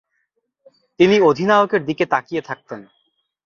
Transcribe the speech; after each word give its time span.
তিনি 0.99 1.15
অধিনায়কের 1.21 1.81
দিকে 1.85 2.05
তাকিয়ে 2.05 2.41
থাকতেন। 2.41 2.79